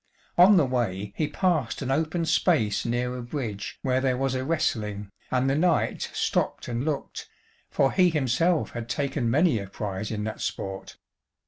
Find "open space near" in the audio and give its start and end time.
1.91-3.15